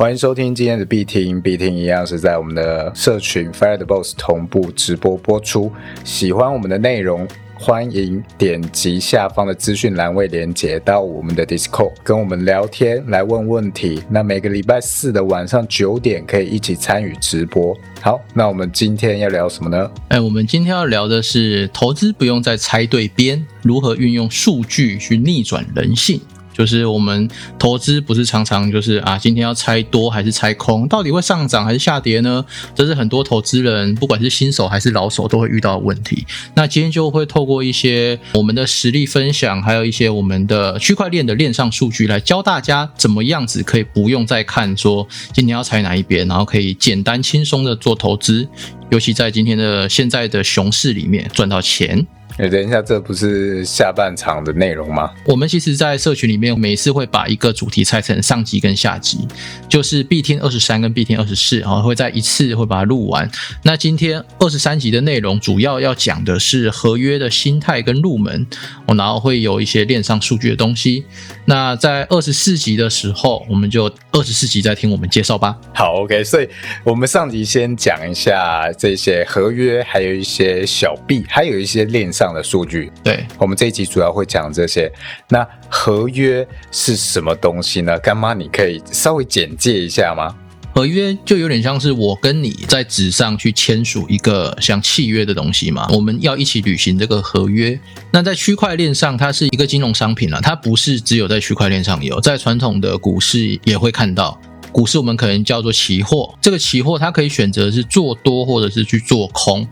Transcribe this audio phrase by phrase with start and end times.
[0.00, 5.70] 欢迎收听今天的必听，必听一样是在我们的社群 Fire the Boss 同步直播播出。
[6.04, 14.02] 喜欢我们的内容，欢迎点击下方的资讯栏位连接到我们的 Discord，跟我们聊天，来问问题。
[14.08, 17.76] 那每个礼拜四的晚上九点可以一起参与直播。
[18.00, 19.90] 好，那我们今天要聊什么呢？
[20.08, 26.22] 哎，我们今天要聊的是投资不用再猜对边，如何运用数据去逆转人性。
[26.52, 27.28] 就是我们
[27.58, 32.44] 投资不是常常就是啊，今天要猜多还是猜空，到底会上涨还是下跌呢？
[32.74, 36.26] 这是很多投资人，不管是新手还是老手，都会遇到的问题。
[36.54, 48.46] 那今天就会透过一些我们的实例分享，还有一些我们的区块链的链上数据，来教大家怎么样子可以不用再看说今天要猜哪一边，然后可以简单轻松的做投资，
[48.90, 52.06] 尤其在今天的现在的熊市里面赚到钱。
[52.40, 55.10] 哎，等一下，这不是下半场的内容吗？
[55.26, 59.28] 我们其实，在社群里面，每次会把一个主题拆成上集跟下集，
[59.68, 63.30] 就是必听二十三跟必听二十四，啊会在一次会把它录完。
[63.62, 68.46] 那今天二十三集的内容，主要要讲的是合约的心态跟入门，
[68.86, 71.04] 我然后会有一些链上数据的东西。
[71.44, 75.54] 那在二十四集的时候，我们就二十四集再听我们介绍吧。
[75.74, 76.48] 好，OK，所以
[76.84, 82.29] 我们上集先讲一下这些合约，还有一些小币，还有一些链上。
[82.32, 84.90] 的数据，对我们这一集主要会讲这些。
[85.28, 87.98] 那合约是什么东西呢？
[87.98, 90.34] 干妈，你可以稍微简介一下吗？
[90.72, 97.78] 合约就有点像是我跟你在纸上去签署一个像契约的东西嘛，我们要一起履行这个合约。
[98.12, 104.40] 那在区块链上，它是一个金融商品了，它不是只有在区块链上有，在传统的股市也会看到。
[104.70, 109.66] 股市我们可能叫做期货，这个期货它可以选择是做多或者是去做空。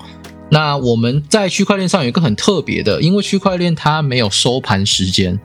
[0.51, 5.39] 那我们在区块链上有一个很特别的，因为区块链它没有收盘时间，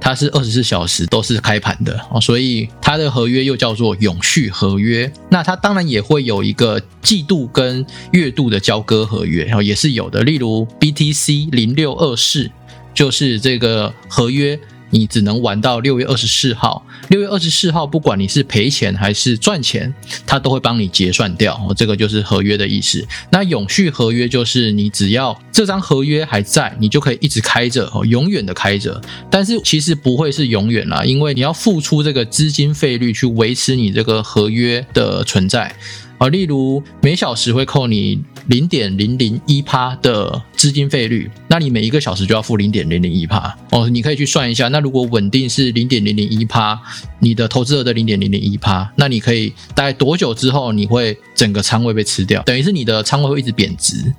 [0.00, 5.10] 它是二十四小时都是开盘的哦，所以它的合约又叫做永续合约。
[5.30, 10.22] 那它当然也会有一个季度跟月度的交割合约，然后也是有的。
[10.22, 12.50] 例如 BTC 零六二四
[12.92, 14.58] 就是这个合约。
[14.90, 16.84] 你只能玩到六月二十四号。
[17.08, 19.92] 六月二十四号，不管你是赔钱还是赚钱，
[20.26, 21.54] 它都会帮你结算掉。
[21.54, 23.04] 哦，这个就是合约的意思。
[23.30, 29.00] 那永续合约就是你只要这张合约还在，你就可以一直开着，哦，永远的开着。
[29.30, 35.74] 但是其实不会是永远啦，因为你要付出这个资金费率去维持你这个合约的存在。
[36.20, 43.88] 啊，例如每小时会扣你零点零零一趴的资金费率，那你每一个小时就要付零点零零一趴哦。
[43.88, 46.78] 你可以去算一下，那如果稳定是零点零零一趴，
[47.20, 52.42] 你的投资额的零点零零一趴，那你可以大概多久之后你会整个仓位被吃掉？
[52.42, 54.12] 等于是你的仓位会一直贬值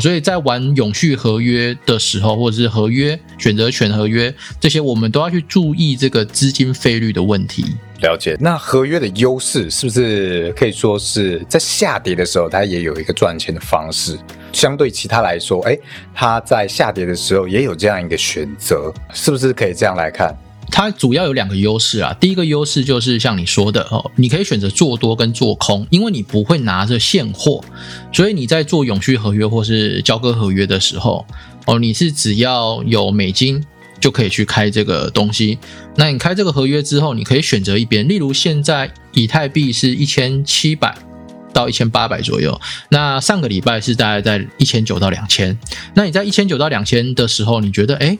[0.00, 7.64] 所以在玩永续合约的时候，或者是合约选择权合约这些，我们都要去注意这个资金费率的问题。
[8.02, 14.18] 了解，那合约的优势是不是可以说是在下跌的时候，它也有一个赚钱的方式？
[14.52, 15.78] 相对其他来说，哎，
[16.14, 20.36] 它在下跌的时候也有这样一个选择，是不是可以这样来看？
[20.76, 22.12] 它主要有两个优势啊。
[22.20, 27.64] 第一个优势就是像你说的哦，你可以选择做多跟做空，因为你不会拿着现货，
[28.12, 31.24] 所以你在做永续合约或是交割合约的时候，
[31.64, 33.64] 哦，你是只要有美金。
[33.98, 35.58] 就可以去开这个东西。
[35.96, 38.06] 那你开这个合约之后，你可以选择一边。
[38.06, 40.94] 例如现在以太币是一千七百
[41.56, 45.58] 到一千八百左右，那上个礼拜是大概在一千九到两千。
[45.94, 48.18] 那你在一千九到两千的时候，你觉得哎，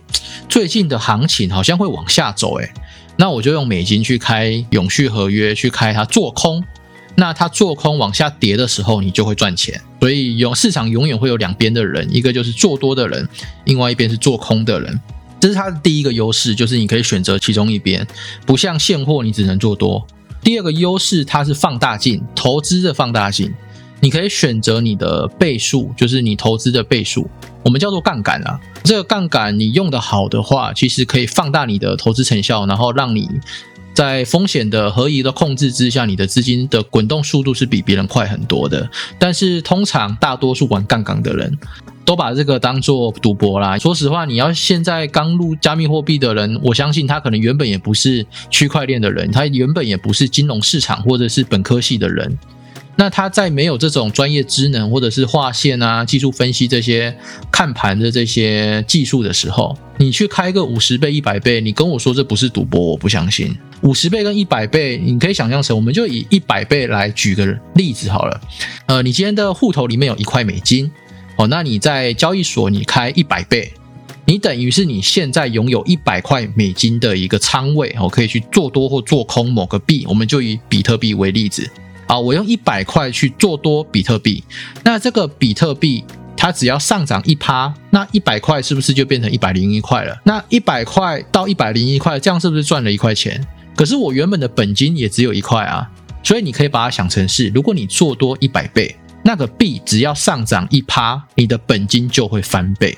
[0.48, 2.72] 最近的行情好像会往下走，哎，
[3.18, 6.64] 那我就用美金去开永续合约去开它做空。
[7.18, 9.78] 那它做空往下跌的时候，你就会赚钱。
[10.00, 13.28] 所以有市场永远会有两边的人，一个就是做多的人，
[13.64, 14.98] 另外一边是做空的人。
[15.38, 18.06] 这是它的第一个优势，就是你可以选择其中一边，
[18.46, 20.06] 不像现货你只能做多。
[20.46, 23.52] 第二个优势，它是放大镜，投资的放大镜，
[23.98, 27.28] 你可以选择你的倍数，就是你投资的倍数，
[27.64, 28.60] 我们叫做杠杆啊。
[28.84, 33.28] 这个杠杆你用的好的话，其实可以放大你的投资成效，然后让你
[33.92, 38.88] 在风险的合宜的控制之下，你的资金的滚动速度是比别人快很多的。
[39.18, 41.58] 但是通常大多数玩杠杆的人。
[42.06, 43.76] 都把这个当做赌博啦。
[43.76, 52.38] 说实话，你要现在刚入加密货币的人，我相信他可能原本也不是区块链的人，他原本也不是金融市场或者是本科系的人。
[52.98, 57.14] 那他在没有这种专业知能或者是划线啊、技术分析这些
[57.52, 63.54] 看盘的这些技术的时候，你去开个五十倍、一百倍，你跟我说这不是赌博，我不相信。
[63.82, 67.44] 五十倍跟一百倍，你可以想象成，我们就以一百倍来举个
[67.74, 68.40] 例子好了。
[68.86, 70.90] 呃，你今天的户头里面有一块美金。
[71.36, 73.72] 哦，那你在交易所你开一百倍，
[74.24, 80.04] 你等于是你现在拥有一百块美金的一个仓位，哦，可以去做多或做空某个币。
[80.08, 81.68] 我们就以比特币为例子
[82.06, 84.42] 啊，我用一百块去做多比特币，
[84.82, 86.04] 那这个比特币
[86.36, 90.18] 它只要上涨一趴，那一百块是不是就变成一百零一块了？
[90.24, 93.46] 那一百块到一百零一块，这样是不是赚了一块钱？
[93.76, 95.86] 可是我原本的本金也只有一块啊，
[96.22, 98.96] 所以你可以把它想成是，如果你做多一百倍，
[99.26, 102.96] 那个币只要上涨一趴，你的本金就会翻倍。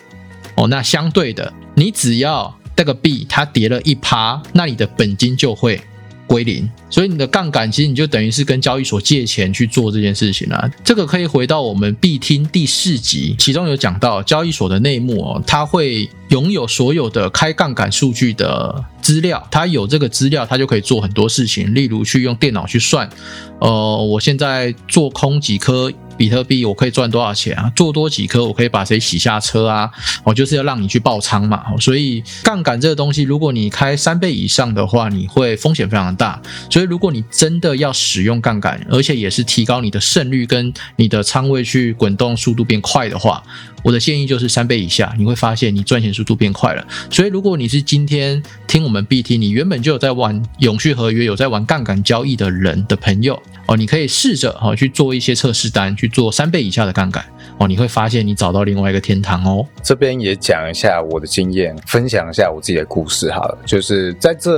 [0.57, 5.81] 哦，那相对的，你只要那个币它跌了一趴，那你的本金就会。
[6.27, 10.71] 归零，所以你的杠杆其实你就等于是跟交易所借钱去做这件事情了。
[10.85, 23.09] 这个可以回到我们必听第四集，其中有讲到交易所的内幕哦，它会拥有所有的开杠杆数据的资料，它有这个资料，它就可以做很多事情，例如去用电脑去算，
[23.61, 25.93] 呃，我现在做空几颗。
[26.19, 27.71] 比特币我可以赚多少钱啊？
[27.77, 29.89] 做多几颗我可以把谁洗下车啊？
[30.25, 31.65] 我就是要让你去爆仓嘛。
[31.79, 36.43] 所以杠杆这个东西，如果你开三倍以上的话，你会风险非常大。
[36.69, 43.41] 所以如果你真的要使用杠杆，而且也是提高你的胜率跟你的仓位去滚动速度变快的话，
[43.83, 46.87] 我的建议就是三倍以下，你会发现你赚钱速度变快了。
[47.11, 53.41] 所以如果你是今天听我们 BT，你原本就有在玩永续合约、有在玩杠杆交易的人的朋友。
[53.67, 57.25] 哦，你可以试着哈去做一些测试单，去做三倍以下的杠杆
[57.59, 59.67] 哦，你会发现你找到另外一个天堂哦。
[59.83, 63.59] 这边也讲一下我的经验，分享一下我自己的故事好了。
[63.67, 64.53] 就是在这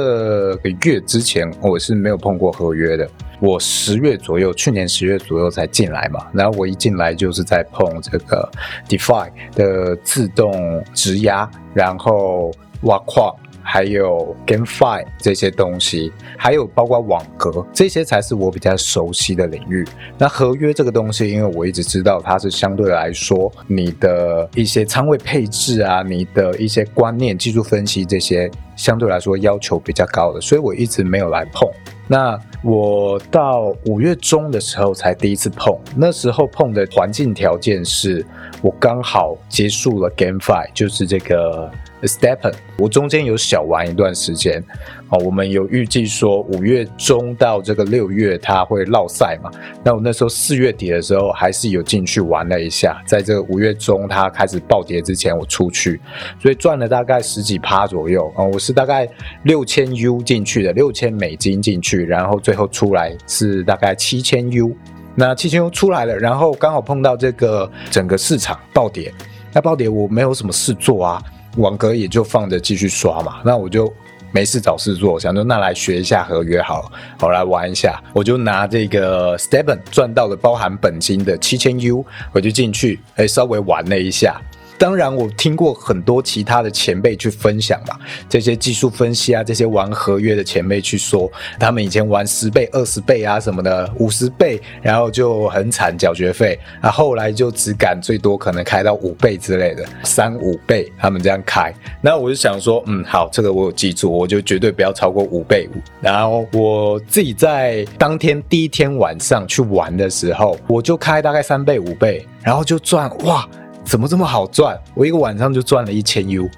[0.56, 3.08] 个月之前，我是没有碰过合约的。
[3.40, 8.46] 我十月左右，去年十月左右才进来嘛，然后我一进来就是在碰这个
[8.86, 12.52] DeFi 的自动质押，然后
[12.82, 13.34] 挖矿。
[13.62, 19.86] 还有 GameFi 这些东西，还有包括网格，这些才是我比较熟悉的领域。
[20.18, 31.68] 那合约这个东西，因为我一直知道它是相对来说，你的一些仓位配置啊，你的一些观念、技术分析这些，相对来说要求比较高的，所以我一直没有来碰。
[32.08, 38.26] 那我到五月中的时候才第一次碰，那时候碰的环境条件是
[38.62, 41.70] 我刚好结束了 GameFi，就是这个。
[42.06, 44.62] Stepen，我中间有小玩一段时间，
[45.10, 49.50] 哦，我们有预计说五月中到这个六月它会落赛嘛？
[49.84, 56.00] 那我那时候四月底的时候还是有进去玩了一下，在这个五月中它开始暴跌之前我出去，
[56.40, 59.08] 所以赚了大概十几趴左右啊，我是大概
[59.42, 64.74] 六千 U 进去的，六千美金进去，然后最后出来是大概七千 U，
[65.14, 69.12] 那七千 U 出来了，然后刚好碰到这个整个市场暴跌，
[69.52, 71.22] 那暴跌我没有什么事做啊。
[71.56, 73.92] 网格也就放着继续刷嘛，那我就
[74.32, 84.40] 没事找事做，想说那来学一下合约好了，好来玩一下，我就拿这个 Stepen 赚到了包含本金的七千 U，我就进去，哎，稍微玩了一下。
[84.80, 87.94] 当然，我听过很多其他的前辈去分享嘛，
[88.30, 101.70] 这些技术分析啊，这些玩合约的前辈去说，他们以前玩十倍、二十倍啊什么的，五十倍，然后就很惨，缴学费，啊，后来就只敢最多可能开到五倍之类的，三五倍，他们这样开。
[102.00, 105.68] 那我就想说，嗯，好，这个我有记住，我就绝对不要超过五倍。
[106.00, 113.46] 然后我自己在当天第一天晚上去玩的时候，我就开大概三倍、五倍，然后就赚，哇！
[113.90, 114.78] 怎么这么好赚？
[114.94, 116.48] 我一个晚上就赚了一千 U，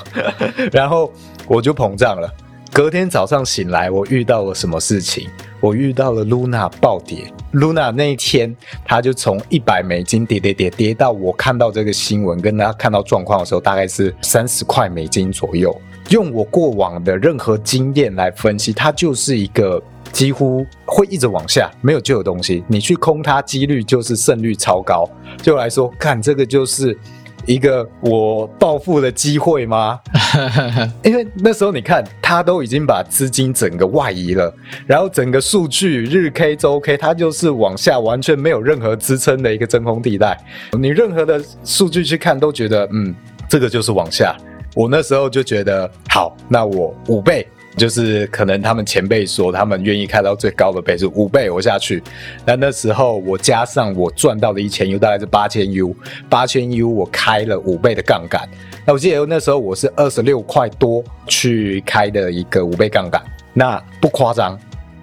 [0.70, 1.10] 然后
[1.48, 2.30] 我就膨胀了。
[2.70, 5.26] 隔天早上醒来，我遇到了什么事情？
[5.58, 7.32] 我遇到了 Luna 暴跌。
[7.54, 8.54] Luna 那一天，
[8.84, 15.74] 它就从一百美金跌跌跌跌到我看到这个新闻，跟他看到状况的时候，大概是三十块美金左右。
[16.10, 19.82] 用我过往的任何经验来分析，它就是一个。
[20.16, 25.06] 几乎会一直往下，没有旧的东西，你去空它，几率就是胜率超高。
[25.42, 26.96] 对我来说，看这个就是
[27.44, 30.00] 一个我暴富的机会吗？
[31.04, 34.50] 因为那时候你看，它都已经把资金整个外移了，
[34.86, 40.34] 然后整个数据日 K 周 K，它就是往下，完全没有任何支撑的一个真空地带。
[40.80, 43.14] 你任何的数据去看，都觉得嗯，
[43.50, 44.34] 这个就是往下。
[44.74, 47.46] 我那时候就觉得好，那我五倍。
[47.76, 52.02] 就是可能他们前辈说，他们愿意开到最高的倍数五倍，我下去。
[52.44, 55.94] 那那时候我加上我赚到的一千 U，大概是八千 U，
[56.28, 58.48] 八千 U 我开了五倍的杠杆。
[58.86, 64.58] 那我记得那时候我是二十六块多去开的一个五倍杠杆，那不夸张，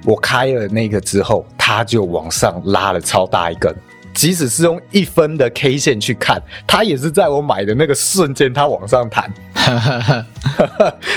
[0.06, 3.74] 我开了那个之后，它就往上拉了超大一根。
[4.14, 9.32] 即使是用一分的 K 线去看，它也是在我买的那个瞬间，它往上弹，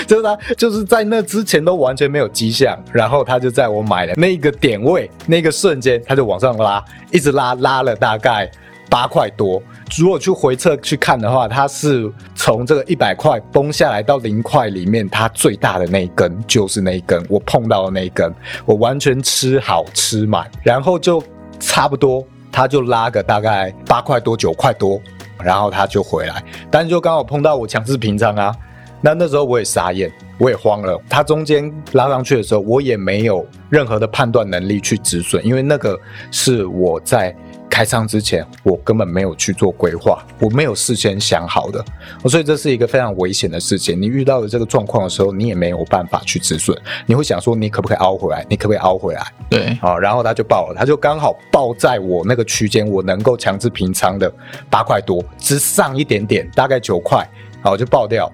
[0.07, 8.49] 就是它就是在那之前都完全没有迹象，然后它就在我买的那个点位那个瞬间，它就往上拉，一直拉拉了大概
[8.89, 9.61] 八块多。
[9.97, 18.33] 如果去回测去看的话，它是从这个一百块崩下来到零块里面，它最大的那一根就是那一根，我碰到的那一根，
[18.65, 21.23] 我完全吃好吃满，然后就
[21.59, 25.01] 差不多，他就拉个大概八块多九块多，
[25.43, 28.55] 然后他就回来，但是就刚好碰到我强制平仓啊，
[29.01, 35.99] 那那时候我也傻眼，我也慌了，他中间拉上去的时候，我也没有任何的判断能力去止损，因为那个
[36.31, 37.35] 是我在。
[37.77, 41.85] 开仓之前，我根本没有去做规划，我没有事先想好的，
[42.27, 44.01] 所以这是一个非常危险的事情。
[44.01, 48.43] 你遇到了这个状况的时候，你也没有办法去止损，你会想说你可不可以凹回来？
[48.49, 49.23] 你可不可以凹回来？
[49.47, 54.33] 对，好，然后它就爆了，它就刚好爆在我那个区间，我能够强制平仓的
[54.71, 57.29] 八块多之上一点点，大概九块，
[57.61, 58.27] 好就爆掉。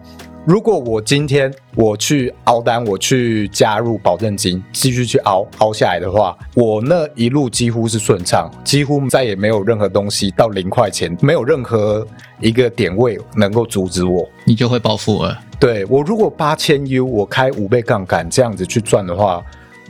[0.46, 12.06] 如果我今天我去熬单，我去加入保证金，继续去熬熬下来的话，我那一路几乎是顺畅，几乎再也没有任何东西到零块钱，没有任何
[12.42, 15.40] 一个点位能够阻止我，你就会暴富了。
[15.58, 19.42] 对我如果八千 U，我开五倍杠杆这样子去赚的话，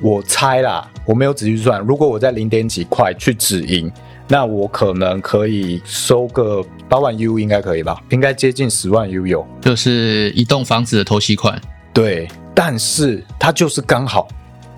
[0.04, 3.92] 我猜啦，我没有仔细算，如果我在零点几块去止盈。
[4.27, 8.01] 那我可能可以收个八万 U，应该可以吧？
[8.10, 11.62] 应该接近十万 U 有，就是一栋房子的头期款。
[11.94, 14.27] 对，但是它就是刚好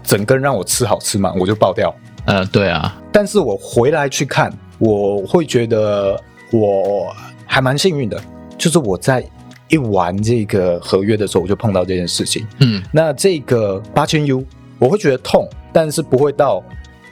[0.04, 1.94] 整个让我吃好吃满，我就爆掉。
[2.26, 3.00] 呃，对啊。
[3.12, 6.20] 但是我回来去看，我会觉得
[6.52, 8.20] 我还蛮幸运的，
[8.58, 9.24] 就是我在
[9.70, 12.46] 一玩这个合约的时候，我就碰到这件事情。
[12.60, 14.44] 嗯，那这个八千 U，
[14.80, 16.64] 我会觉得痛，但是不会到。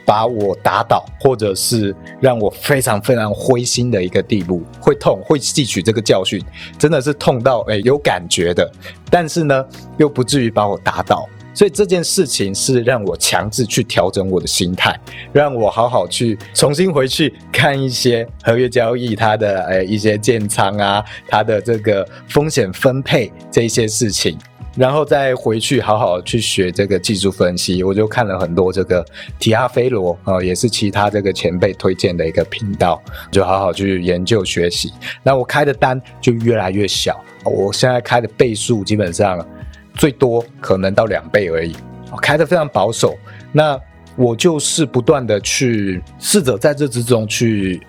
[0.04, 6.42] 把我打倒，或者是让我非常非常灰心的一个地步，会痛，会汲取这个教训，
[6.78, 8.70] 真的是痛到哎有感觉的，
[9.10, 9.64] 但是呢，
[9.96, 14.98] 又不至于把我打倒，所以这件事情是让我强制去调整我的心态，
[15.32, 24.36] 让我好好去重新回去看一些合约交易，它的哎一些建仓啊，它的这个风险分配这些事情。
[24.76, 29.06] 然后再回去好好去学这个技术分析，我就看了很多这个
[29.38, 33.00] 提阿菲罗啊，也是其他这个前辈推荐的一个频道，
[33.30, 34.92] 就好好去研究学习。
[35.22, 39.46] 那我开的单就越来越小，我现在开的倍数基本上
[39.94, 41.76] 最多可能到两倍而已，
[42.20, 43.16] 开的非常保守。
[43.52, 43.78] 那
[44.16, 47.80] 我就是不断的去试着在这之中去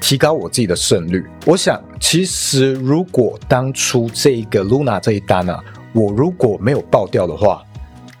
[0.00, 1.24] 提高我自己的胜率。
[1.46, 5.56] 我想，其实如果当初这个 Luna 这一单呢。
[5.92, 7.62] 我如果没有爆掉的话，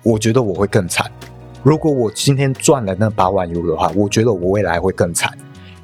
[0.02, 1.10] 我觉得我会更惨。
[1.62, 5.32] 如果我今天赚了那八万 U 的话，我觉得我未来会更惨，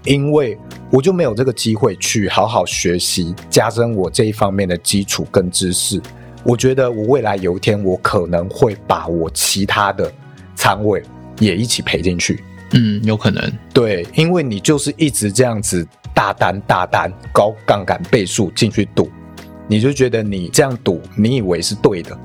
[0.05, 0.59] 因为
[0.91, 6.01] 我就没有这个机会去好好学习，加深我这一方面的基础跟知识。
[6.45, 10.13] 我觉得我未来有一天，我可能会把我其他的
[10.55, 11.03] 仓位
[11.39, 12.43] 也一起赔进去。
[12.73, 13.53] 嗯，有可能。
[13.73, 19.09] 对，因为你就是一直这样子大单大单高杠杆倍数进去赌。
[19.69, 22.19] 你就觉得你这样赌，你以为是对的，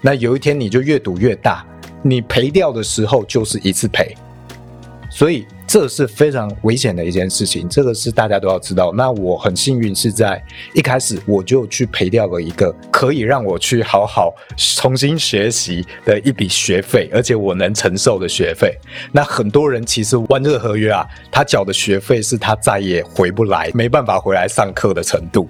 [0.00, 1.64] 那有一天你就越赌越大，
[2.02, 4.16] 你赔掉的时候就是一次赔，
[5.10, 8.92] 所以这是非常危险的一件事情，这个是大家都要知道。
[8.92, 10.42] 那我很幸运是在
[10.74, 18.74] 一开始我就去赔掉了一个可以让我去好好重新学习的一笔学费，而且我能承受的学费。
[19.12, 25.46] 那很多人其实玩这个合约啊，他缴的学费是他再也回不来，没办法回来上课的程度。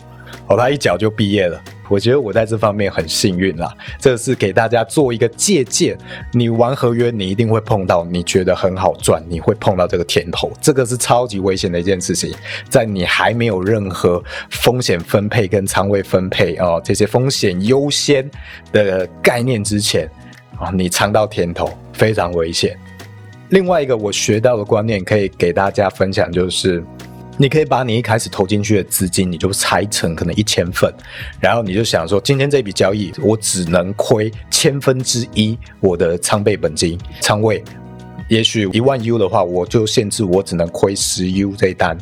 [0.49, 1.63] 哦，他一脚就毕业了。
[1.89, 3.75] 我觉得我在这方面很幸运啦。
[3.99, 5.99] 这是给大家做一个借鉴。
[6.33, 10.53] 你玩合约，你一定会碰到你觉得很好赚，你会碰到这个甜头。
[10.61, 12.33] 这个是超级危险的一件事情，
[12.69, 18.31] 在你还没有任何风险分配跟仓位分配哦这些风险优先
[18.73, 20.09] 的概念之前
[20.59, 22.79] 啊，你尝到甜头非常危险。
[23.49, 26.85] 另外一个我学到的观念可以给大家分享，就是。
[27.41, 30.93] 你可以把你一开始投进去的资金，你就拆成可能一千份，
[31.41, 37.65] 然后你就想说，今天这笔交易我只能亏千分之一我的仓备本金仓位，
[38.29, 41.97] 也许一万 U 的话，我就限制我只能亏十 U 这一单。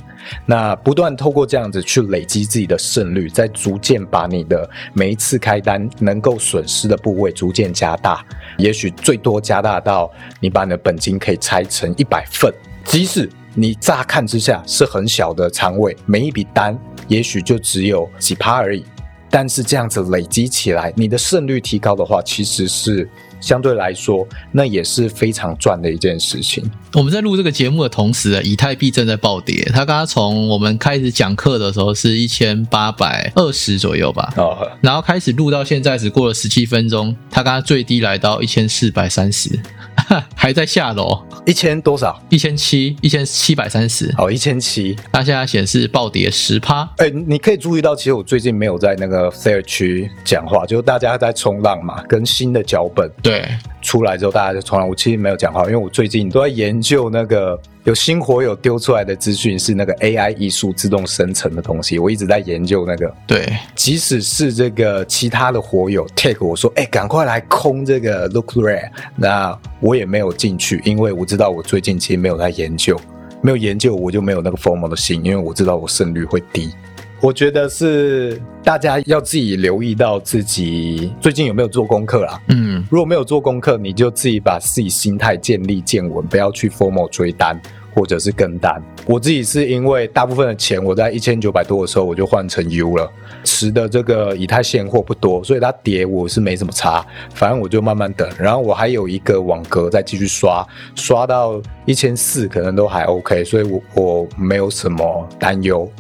[0.45, 8.27] 那不断透过这样子去累积自己的胜率，再逐渐把你的每一次开单能够损失的部位逐渐加大，
[8.57, 12.53] 也许最多加大到你把你的本金可以拆成一百份，
[12.85, 13.31] 即使。
[13.59, 18.85] 你乍看之下是很小的仓位，每一笔单也许就只有几趴而已，
[19.29, 23.11] 但是这样子累积起来，你的胜率提高的话，其实是
[23.41, 26.71] 相对来说，那也是非常赚的一件事情。
[26.95, 29.65] 我们在录这个节目的同时，以太币正在暴跌。
[29.73, 39.59] 它刚刚从我们开始讲课的时候是一千八百二十左右吧，哦，然后开始录到现在只过了十七分钟，它刚刚最低来到一千四百三十。
[40.35, 42.21] 还在下楼，一千多少？
[42.29, 44.13] 一千七，一千七百三十。
[44.19, 44.97] 哦，一千七。
[45.13, 46.89] 它现在显示暴跌十趴。
[46.99, 53.47] 哎，你可以注意到，其实我最近没有在那个 fair 区讲话，就是大家在冲浪嘛，跟新的脚本对
[53.83, 54.89] 出来之后，大家就冲浪。
[54.89, 61.99] 我其实没有讲话，因为我最近都在研究那个有新火友丢出来的资讯，是那个 AI 艺术自动生成的东西。
[61.99, 63.15] 我一直在研究那个。
[63.27, 73.01] 对，即使是这个其他的火友 take 我说，哎，赶快来空这个 look rare，那我也没有进去，因为我知道我最近其实没有在研究，
[73.41, 76.71] 没有研究我就没有那个 formal 的心，因为我知道我胜率会低。
[77.21, 82.41] 我觉得是大家要自己留意到自己最近有没有做功课啦。
[82.49, 87.61] 嗯，如果没有做功课，你就自己把自己心态建立建稳，不要去 formal 追单
[87.93, 88.81] 或者是跟单。
[89.05, 93.11] 我自己是因为大部分的钱我在一千九百多的时候我就换成 U 了，
[93.43, 98.29] 持的这个以太现货不多，所以它跌我是没什么差，反正我就慢慢等。
[98.39, 105.91] 然后我还有一个网格再继续刷，刷到一千四可能都还 OK，所以我我没有什么担忧。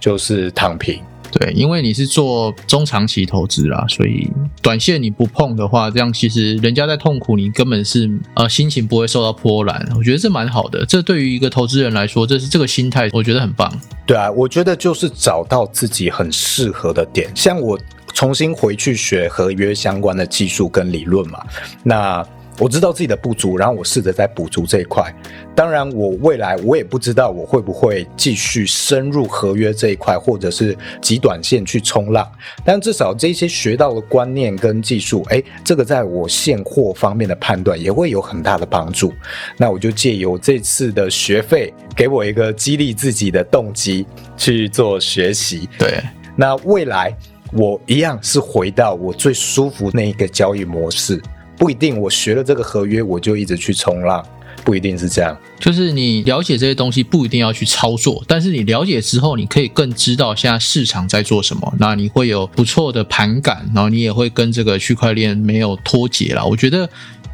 [0.00, 1.00] 就是躺平，
[1.30, 4.30] 对，因为你是做中长期投资啦，所以
[4.62, 9.86] 短线你不碰的话，这样其实人家在痛苦，你根本是呃心情不会受到波澜。
[9.96, 13.72] 我觉得这蛮好的，这对于一个投资人来说，这是这个心态，我觉得很棒。
[14.06, 17.78] 对啊，我觉得就是找到自己很适合的点，像我
[18.14, 21.44] 重新回去学合约相关的技术跟理论嘛，
[21.82, 22.26] 那。
[22.58, 25.14] 我知道自己的不足，然后我试着在补足这一块。
[25.54, 32.28] 当然，我未来我也不知道我会不会继续深入合约这一块，或者是极短线去冲浪。
[32.64, 39.12] 但至少这些学到的观念跟技术，哎，这个在我现货方面的判断也会有很大的帮助。
[39.56, 44.04] 那我就借由这次的学费，给我一个激励自己的动机
[44.36, 45.68] 去做学习。
[45.78, 46.02] 对，
[46.36, 47.16] 那未来
[47.52, 51.22] 我一样是回到我最舒服那一个交易模式。
[51.58, 54.24] 不一定，我学了这个合约，我就一直去冲浪，
[54.64, 55.36] 不一定是这样。
[55.58, 66.46] 就是你了解这些东西，不一定要去操作，但是你了解之后，你可以更知道现在市场在做什么，那你会有不错的盘感，然后你也会跟这个区块链没有脱节了。
[66.46, 66.88] 我觉得。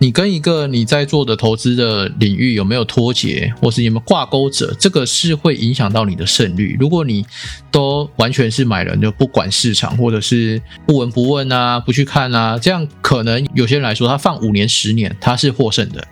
[0.04, 6.76] 你跟一个你在做的投资的领域有没有脱节，或是有没有挂钩者，这个是会影响到你的胜率。
[6.78, 7.24] 如果你
[7.70, 16.06] 都完全是买人，就不管市场，或者是不闻不问啊，不去看啊，这样可能有些人来说，他放五年、十年，他是获胜的。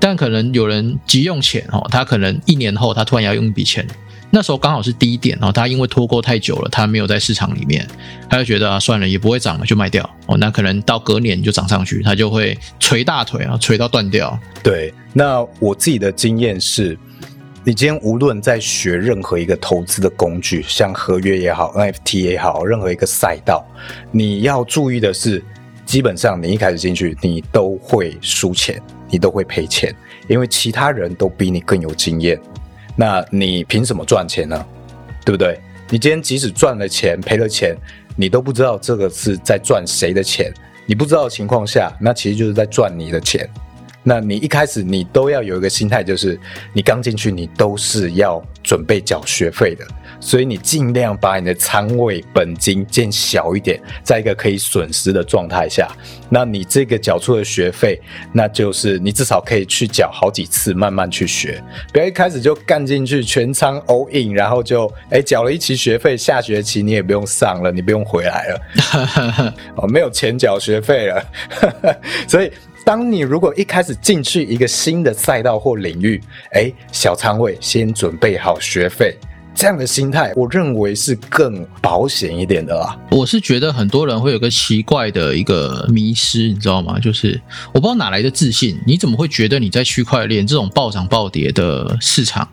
[0.00, 3.86] 但可能有人急用钱哦，他可能一年后他突然要用一笔钱。
[4.30, 7.86] 那时候刚好是低点哦，他因为拖购太久了，他没有在市场里面，
[8.28, 10.36] 他就觉得啊算了，也不会涨了，就卖掉哦。
[10.36, 14.38] 那可能到隔年就涨上去，他就会捶大腿啊，捶到断掉。
[14.62, 16.98] 对，那我自己的经验是，
[17.64, 23.64] 你今天无论在学任何一个投资的工具，像合约也好，NFT 也好，任何一个赛道，
[24.10, 25.42] 你要注意的是，
[25.86, 29.94] 基本上你一开始进去，你都会输钱，你都会赔钱，
[30.28, 32.38] 因为其他人都比你更有经验。
[32.96, 34.66] 那你凭什么赚钱呢？
[35.24, 35.60] 对不对？
[35.88, 37.76] 你今天即使赚了钱、赔了钱，
[38.16, 40.52] 你都不知道这个是在赚谁的钱。
[40.86, 43.48] 你不知道的情况下，那其实就是在赚你的钱。
[44.02, 46.38] 那你一开始你都要有一个心态，就是
[46.72, 49.84] 你刚进去，你都是要准备缴学费的。
[50.20, 55.88] 所以你尽量把你的仓位本金建小一点，在一个可以损失的状态下，
[56.28, 58.00] 那你这个缴出的学费，
[58.32, 71.24] 那就是你至少可以去缴好几次，慢慢去学，不要一开始就干进去全仓 all in，然后就哎缴了一期学费，下学期你也不用上了，你不用回来了， 哦，没有钱缴学费了，
[72.26, 72.50] 所以
[72.84, 76.20] 当你如果一开始进去一个新的赛道或领域，
[76.52, 79.16] 哎，小仓位先准备好学费。
[79.56, 82.94] 这样的心态，我认为是更保险一点的啦。
[83.10, 86.98] 我是觉得很多人会有个奇怪的一个迷失，你知道吗？
[87.00, 87.40] 就是
[87.72, 92.46] 我不知道哪来的自信，你怎么会觉得你在区块链这种暴涨暴跌的市场，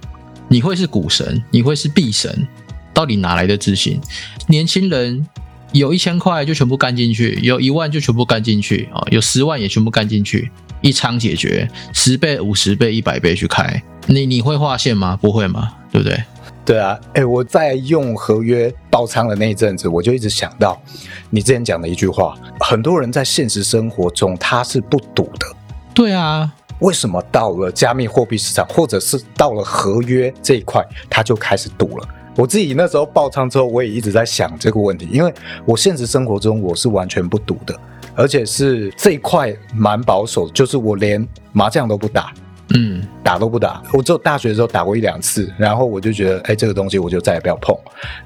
[0.47, 2.47] 你会是股神，你会是币神？
[2.93, 3.99] 到底哪来的自信？
[4.47, 5.27] 年轻人
[5.73, 15.17] 有一千块就全部干进去，有一万就全部干进去啊，有十万也全部干进去，一仓解决，十倍、五十倍、一百倍去开，你你会划线吗？
[15.21, 15.73] 不会吗？
[15.91, 16.17] 对不对？
[16.65, 20.81] 对啊，哎，我在用合约爆仓的那一阵子，我就一直想到
[21.29, 25.47] 你之前讲的一句话：很多人在现实生活中他是不赌的。
[25.93, 26.49] 对啊，
[26.79, 32.07] 为什么到了加密货币市场，或者是到了合约这一块，他就开始赌了？
[32.35, 35.31] 我自己那时候爆仓之后，我也一直在想这个问题，因为
[35.65, 37.77] 我现实生活中我是完全不赌的，
[38.15, 42.33] 而且是这一块蛮保守，就是我连麻将都不打。
[42.75, 47.75] 嗯，打都不打，我只有大学的时候打过一两次，然后我就觉得，哎，这个东西我就再也不要碰。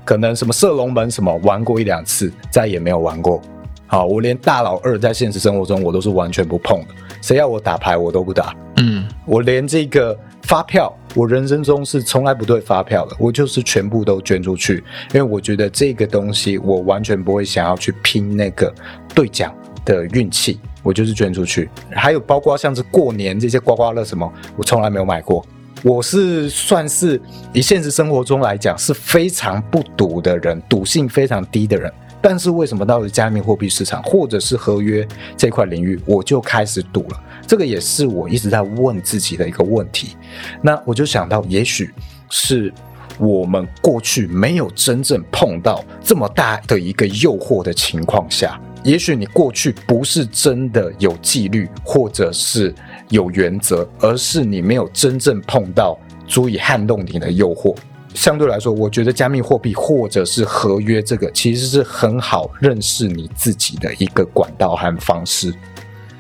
[0.06, 3.42] 可能什么射龙门什么玩过一两次，再也没有玩过。
[3.88, 6.88] 好，我连大老二在现实生活中我都是完全不碰的，
[7.22, 9.08] 谁要我打牌我都不打，嗯。
[9.26, 14.84] 我连这个发票，我人生中是从来不对发票的，我就是全部都捐出去，
[15.14, 18.74] 因为我觉得这个东西我完全不会想要去拼那个
[19.14, 19.54] 兑奖
[19.88, 21.70] 的运气，我就是捐出去。
[21.92, 25.44] 还有包括像是过年这些刮刮乐什么，我从来没有买过。
[25.84, 27.22] 我是算是
[27.54, 31.92] 以现实生活中来讲是非常不赌的人，赌性非常低的人。
[32.20, 37.24] 但是为什么到了加密货币市场或者是合约这块领域，我就开始赌了？
[37.46, 40.18] 这个也是我一直在问自己的一个问题。
[40.62, 41.94] 那我就想到，也许
[42.30, 42.74] 是
[43.20, 52.74] 我们过去没有真正碰到这么大的一个诱惑的情况下，也许你过去不是真的有纪律，或者是
[53.10, 57.76] 有原则，而是你没有真正碰到足以撼动你的诱惑。
[58.14, 65.54] 相对来说，我觉得加密货币或者是合约这个，其实是很好认识你自己的一个管道和方式。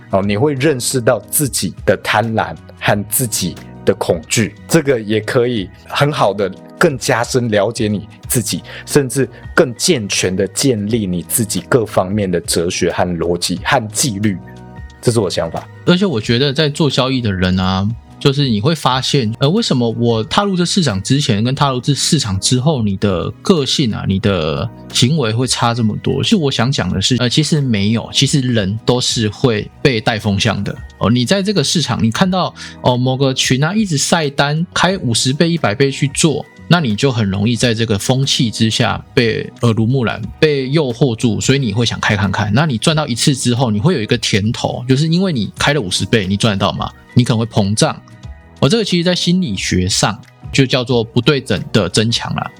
[0.09, 14.37] 哦，你会认识到自己的贪婪和自己的恐惧，这个也可以很好的更加深了解你自己，甚至更健全的建立你自己各方面的哲学和逻辑和纪律。
[15.01, 15.67] 这是我的想法。
[15.85, 17.87] 而且我觉得在做交易的人啊，
[18.19, 26.21] 就是你会发现，呃，为什么我踏入这市场之前跟踏入这市场之后，你的个性啊，你的行为会差这么多？
[26.23, 31.09] 是我想讲的是，呃，其实没有，其实人都是会被带风向的哦。
[31.09, 36.45] 你在这个市场，你看到哦某个群啊一直晒单，开五十倍、一百倍去做。
[36.67, 42.51] 那你就很容易在这个风气之下被耳濡目染，被诱惑住，所以你会想开看看。
[42.53, 46.91] 那你赚到一次之后，你会有一个甜头，就是因为你开了五十倍，你赚得到嘛？
[47.13, 47.99] 你可能会膨胀。
[48.59, 50.19] 我、这个其实在心理学上
[50.51, 52.51] 就叫做不对等的增强啦。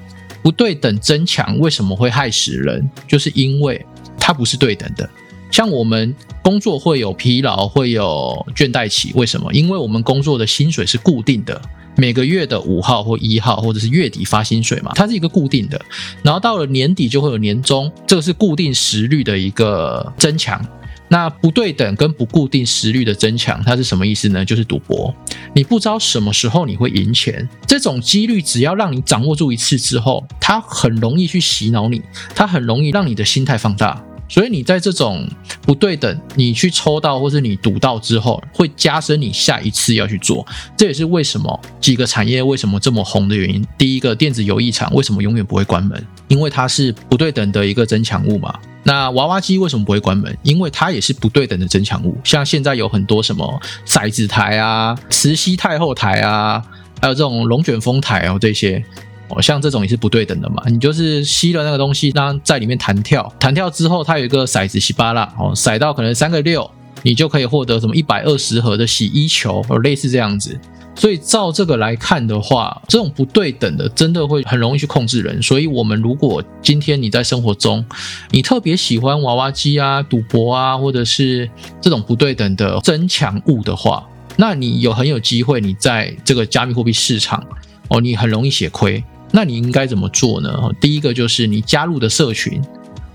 [0.41, 2.89] 不对等增强为什么会害死人？
[3.08, 3.86] 就是因为
[4.20, 5.10] 它不是对等的。
[5.51, 9.51] 像我们工作会有疲劳，会有倦怠期，为什么？
[9.53, 11.62] 因为我们工作的薪水是固定的。
[11.99, 15.81] 每个月的五号或一号，或者是月底发薪水嘛，它是一个固定的。
[16.21, 20.63] 然后到了年底就会有年终，这个是固定时率的一个增强。
[21.10, 24.45] 那不对等跟不固定时率的增强，它是什么意思呢？
[24.45, 25.12] 就是赌博，
[25.55, 32.01] 你不知道什么时候你会赢钱，这种几率只要让你掌握住一次之后，它很容易去洗脑你，
[32.36, 34.03] 它很容易让你的心态放大。
[34.29, 35.27] 所以你在这种
[35.61, 40.45] 不对等，你去抽到或是你赌到之后，会加深你下一次要去做。
[40.75, 43.65] 这也是为什么几个产业为什么这么红的原因。
[43.77, 46.05] 第一个，电子游艺场为什么永远不会关门？
[46.27, 48.53] 因为它是不对等的一个增强物嘛。
[48.83, 50.37] 那娃娃机为什么不会关门？
[50.43, 52.17] 因为它也是不对等的增强物。
[52.23, 56.61] 像现在有很多什么骰子台啊、慈禧太后台啊，
[57.01, 58.83] 还有这种龙卷风台哦，这些。
[59.29, 66.69] 哦，像这种也是不对等的嘛，你就是吸了那个东西，让在里面弹跳，弹跳之后它有一个骰子，稀巴拉哦，骰到可能三个六，
[67.03, 70.59] 你就可以获得什么一百二十盒的洗衣球，哦，类似这样子。
[70.95, 75.39] 所以照这个来看的话，这种不对等的真的会很容易去控制人。
[75.43, 77.85] 所以我们如果今天你在生活中，
[78.31, 81.47] 你特别喜欢娃娃机啊、赌博啊，或者是
[81.79, 87.45] 这种不对等的增强物的话，那你有很有机会，你在这个加密货币市场
[87.89, 89.03] 哦，你很容易血亏。
[89.38, 90.52] 那你应该怎么做呢？
[90.82, 92.60] 第一个就是你加入的社群，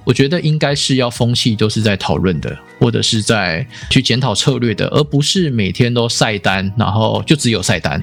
[0.04, 8.00] 我觉得应该是要风气都是在讨论的，或者是在去检讨策略的，而不是每天都晒单，然后就只有晒单。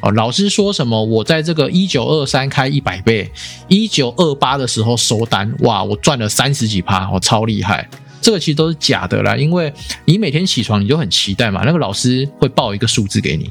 [0.00, 1.04] 哦，老师说什么？
[1.04, 3.28] 我在这个一九二三开一百倍，
[3.66, 7.88] 一九二八的时候收单，哇，我赚了三十几趴，我超厉害。
[8.20, 9.74] 这个其实都是假的啦，因为
[10.04, 13.50] 你每天起床你就很期待嘛，那个老师会报一个数字给你，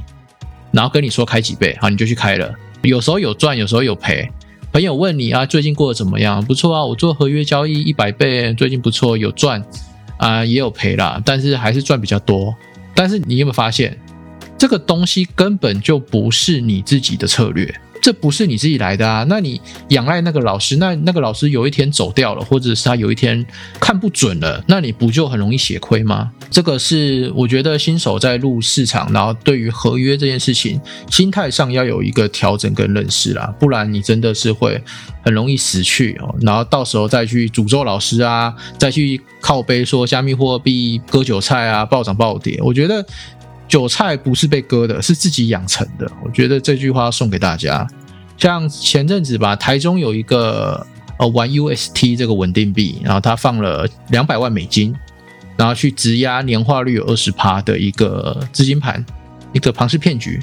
[0.71, 2.49] 然后跟你说开几倍，好，你就去开了。
[2.85, 4.29] 有时候有赚，有时候有赔。
[4.71, 6.43] 朋友问你啊，最近过得怎么样？
[6.43, 9.63] 不错啊，我做合约交易一百倍，最近不错，有赚
[10.17, 12.53] 啊，也有赔啦，但是还是赚比较多。
[12.93, 13.97] 但是你有没有发现，
[14.57, 17.73] 这个东西根本就不是你自己的策略，
[18.05, 19.25] 这不是你自己来的啊？
[19.27, 23.43] 那你仰赖那个老师，那那个老师有一天走掉了，或者是他有一天
[23.79, 26.29] 看不准了，那你不就很容易血亏吗？
[26.51, 34.79] 这个是我觉得新手在入市场，然后对于合约这件事情，心态上要有一个调整跟认识啦，不然你真的是会
[35.23, 36.35] 很容易死去哦。
[36.41, 42.59] 然后到时候再去诅咒老师啊，再去靠背说加密货币割韭菜啊，暴涨暴跌。
[42.61, 43.03] 我觉得
[43.67, 46.11] 韭菜不是被割的，是自己养成的。
[46.23, 47.87] 我觉得这句话送给大家。
[48.37, 50.85] 像前阵子吧，台中有一个
[51.17, 54.93] 呃玩 UST 这个稳定币，然后他放了两百万美金。
[55.57, 59.05] 然后去质押年化率有二十趴的一个资金盘，
[59.53, 60.37] 一个庞氏骗局。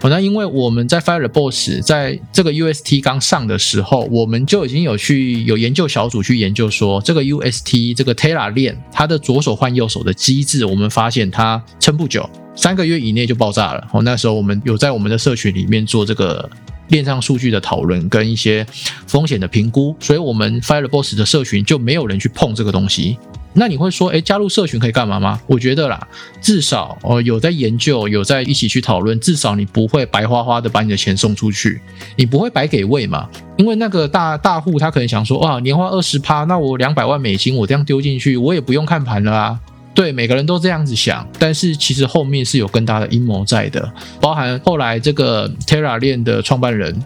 [0.00, 13.88] 哦，那因为我们在 Fire Boss 在这个 UST 刚上的时候，我们就已经有去有研究小组去研究说，这个 UST 这个 Terra 链它的左手换右手的机制，我们发现它撑不久，三个月以内就爆炸了。
[13.92, 16.50] 哦，那时候我们有在我们的社群里面做这个
[16.88, 18.66] 链上数据的讨论跟一些
[19.06, 23.16] 风险的评估，所以我们 Fire Boss 的社群就没有人去碰这个东西。
[23.54, 25.40] 那你会说，哎，加入社群可以干嘛吗？
[25.46, 26.06] 我觉得啦，
[26.40, 31.80] 至少哦有在研究，有在一起去讨论，至少你不会白花花的把你的钱送出去，
[32.16, 33.28] 你不会白给位嘛？
[33.56, 39.58] 因为那个大大户他可能想说，哇，年化二十趴，那我两百万美金我这样丢进去，我也不用看盘了啊。
[39.98, 47.02] 对，每个人都这样子想，但是其实后面是有更大的阴谋在的，包含后来这个 Terra 链的创办人。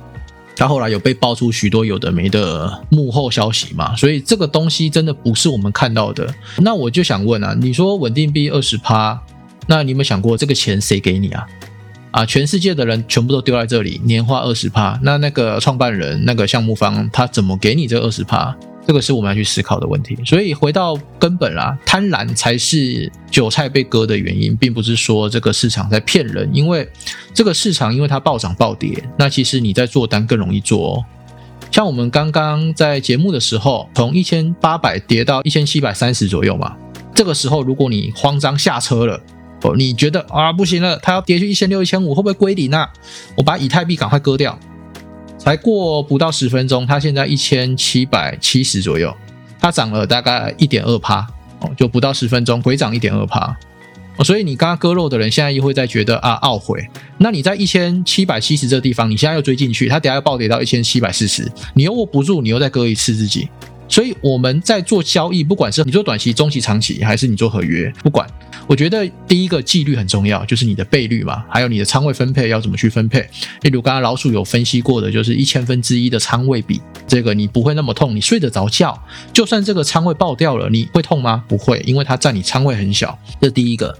[0.55, 3.96] 他后来有被爆出许多有的没的幕后消息嘛？
[3.96, 6.33] 所以这个东西真的不是我们看到的。
[6.59, 9.18] 那我就想问啊，你说稳定币二十趴，
[9.66, 11.46] 那你有没有想过这个钱谁给你啊？
[12.11, 18.55] 啊，全世界的人全部都丢在这里，年化二十趴，那那个创办人、那个项目方他怎么给你这二十趴？
[18.87, 26.51] 这个是我们要去思考的问题，所以回到根本啦，贪婪才是韭菜被割的原因，并不是说这个市场在骗人。
[26.53, 26.88] 因为
[27.33, 30.95] 这个市场因为它暴涨暴跌，那其实你在做单更容易做。
[30.95, 31.05] 哦。
[31.71, 36.77] 像我们刚刚在节目的时候，从一千八百跌到一千七百三十左右嘛，
[37.14, 39.18] 这个时候如果你慌张下车了，
[39.62, 42.92] 哦，你觉得啊不行了，它要跌去一千六、一千五，会不会归零啊？
[43.37, 44.59] 我把以太币赶快割掉。
[45.42, 49.12] 才过不到十分钟，它现在一千七百七十左右，
[49.59, 51.26] 它涨了大概一点二趴
[51.59, 53.57] 哦，就不到十分钟，回涨一点二趴，
[54.22, 56.88] 所以你刚刚割肉的人，现在又会在觉得啊懊悔。
[57.18, 63.48] 那你在一千七百七十这地方，你现在又追进去，它等下要暴跌到一千七百四十，你又握不住，你又再割一次自己。
[63.92, 68.26] 所以我们在做交易，不管是你做短期、中期、长期，还是你做合约，不管，
[68.66, 73.20] 我觉得第一个纪律很重要，就是你的倍率嘛，还有你的仓位分配要怎么去分配。
[73.61, 78.98] 例如刚刚老鼠有分析过的，就是一千分之一的仓位比，这个你不会那么痛，你睡得着觉。
[79.31, 81.44] 就算这个仓位爆掉了，你会痛吗？
[81.46, 83.18] 不会，因为它占你仓位很小。
[83.42, 83.94] 这第一个。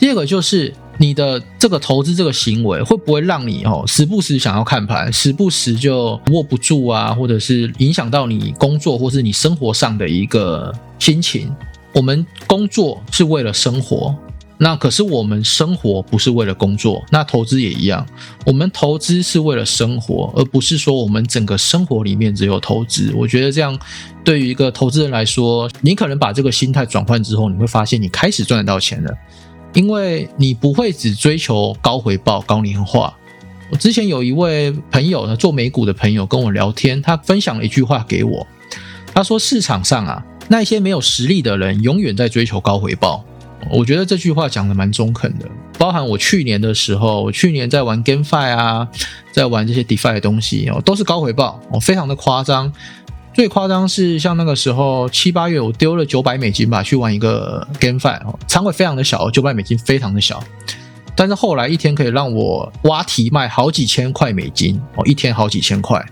[0.00, 11.50] 第二个就是你的这个投资这个行为会不会让你哦时不时想要看盘，时不时就握不住啊，或者是影响到你工作或是你生活上的一个心情？
[11.94, 14.14] 我们工作是为了生活，
[14.58, 18.06] 那可是我们生活不是为了工作，那投资也一样，
[18.44, 23.12] 我们投资是为了生活，而不是说我们整个生活里面只有投资。
[23.16, 23.76] 我觉得这样
[24.22, 29.12] 对于一个投资人来说，你可能把这个心态转换之后，你会发现你开始赚得到钱了。
[29.74, 33.14] 因为你不会只追求高回报、高年化。
[33.70, 38.46] 我之前有一位朋友呢，做美股的朋友跟我聊天，他分享了一句话给我。
[39.14, 43.24] 他说：“市场上啊，那些没有实力的人永远在追求高回报。”
[43.70, 45.46] 我觉得这句话讲的蛮中肯的。
[45.76, 48.88] 包含我去年的时候，我去年在玩 GameFi 啊，
[49.32, 52.72] 在玩这些 DeFi 的东西哦，都是高回报哦，非常的夸张。
[53.38, 60.42] 最夸张是像那个时候七八月，我丢了九百美金吧，去玩一个 GameFi，仓位非常的小，九百美金非常的小，
[61.14, 66.04] 但是后来一天可以让我挖题卖好几千块美金哦，一天好几千块。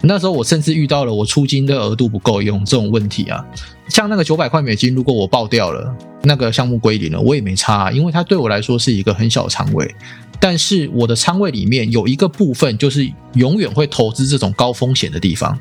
[0.00, 3.44] 那时候我甚至遇到了我出金的额度不够用这种问题啊。
[3.90, 9.94] 像那个九百块美金，如果我爆掉了，那个项目归零了，我也没差，因为它对我来说是一个很小的仓位。
[10.40, 15.60] 但是我的仓位里面有一个部分，就是永远会投资这种高风险的地方。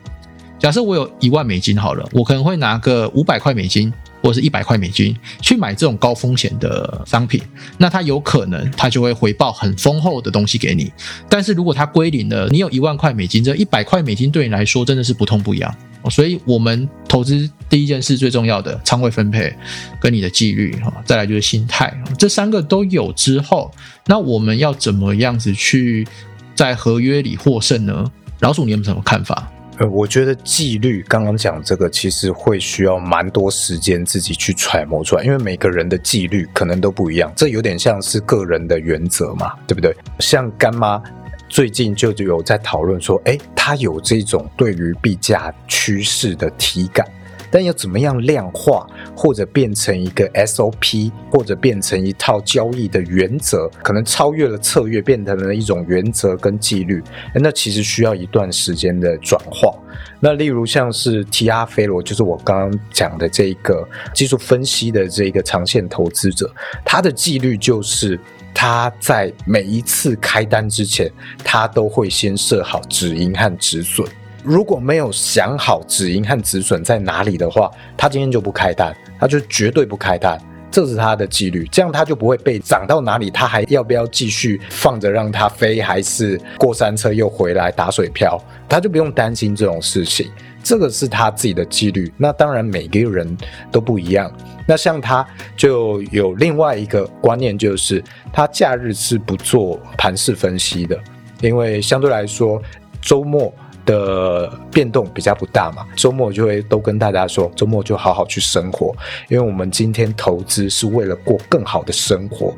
[0.63, 7.41] 假设我有一万美金好了，我可能会拿个五百块美金或者是一百块美金去买这种高风险的商品，
[7.78, 10.89] 那它有可能它就会回报很丰厚的东西给你。
[11.28, 15.76] 但是如果它归零了，你有一万块美金，这一百块美金对你来说真的是不痛不痒。
[16.10, 19.54] 所以，我们投资第一件事最重要的仓位分配
[19.99, 23.69] 跟你的纪律哈，再来就是心态，这三个都有之后，
[24.06, 26.08] 那我们要怎么样子去
[26.56, 28.10] 在合约里获胜呢？
[28.39, 29.49] 老鼠，你有什么看法？
[29.79, 39.95] 呃，我觉得纪律刚刚讲这个，其实会需要蛮多时间自己去揣摩出来，因为每个人的纪律可能都不一样，这有点像是个人的原则嘛，对不对？
[40.19, 41.01] 像干妈
[41.49, 47.05] 最近就有在讨论说，哎，她有这种对于币价趋势的体感。
[47.53, 56.99] 但要怎么样量化，或者变成一个 SOP，或者变成一套交易的原则，可能超越了策略，变成了一种原则跟纪律。
[57.35, 59.71] 那其实需要一段时间的转化。
[60.19, 66.51] 那例如像是提阿菲罗，就是我刚刚讲的这一个技术分析的这个长线投资者，
[66.83, 68.19] 他的纪律就是
[68.51, 71.11] 他在每一次开单之前，
[71.43, 74.07] 他都会先设好止盈和止损。
[74.43, 80.39] 如果没有想好止盈和止损在哪里的话，他今天就不开单，他就绝对不开单。
[80.69, 90.32] 这是他的纪律，这样他就不会被涨到哪里，他还要不要继续放着让它飞，还是过山车又回来打水漂，他就不用担心这种事情。
[90.63, 92.12] 这个是他自己的纪律。
[92.17, 93.38] 那当然每个人
[93.71, 94.32] 都不一样。
[94.67, 95.23] 那像他
[95.56, 100.99] 就有另外一个观念，就是他假日是不做盘势分析的，
[101.39, 102.60] 因为相对来说
[102.99, 103.53] 周末。
[103.86, 108.96] 的变动比较不大嘛，周末就会都跟大家说，周末就好好去生活，
[109.30, 112.56] 因为我们今天投资是为了过更好的生活，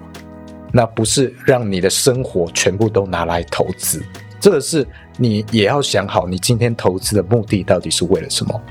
[0.72, 4.04] 那不是让你的生活全部都拿来投资，
[4.40, 4.86] 这个是
[5.18, 8.62] 你也要想好，你今天投资的目的到底是为了什么？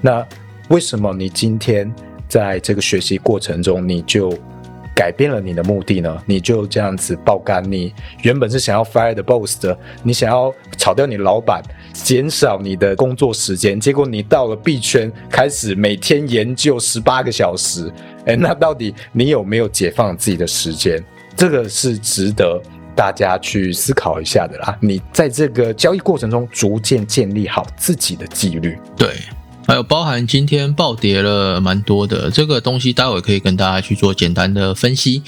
[0.00, 0.26] 那
[0.68, 1.92] 为什么你今天
[2.28, 4.32] 在这个学习过程中你就？
[4.94, 6.20] 改变了你的目的呢？
[6.26, 7.62] 你就这样子爆肝。
[7.70, 11.62] 你原本是想要 fire the boss 的，你想要炒掉你老板，
[12.02, 13.78] 减少你的工作时间。
[13.78, 17.92] 结果你到了币圈，开始每天研究十八个小时。
[18.26, 21.02] 哎， 那到底你有没有解放自己的时间？
[21.36, 22.60] 这个是值得
[22.96, 24.76] 大家去思考一下的啦。
[24.80, 28.78] 你在这个交易过程中，逐渐建立好自己的纪律。
[28.96, 29.10] 对。
[29.66, 35.22] 还有包含今天暴跌了蛮多的这个东西，待会可以跟大家去做简单的分析。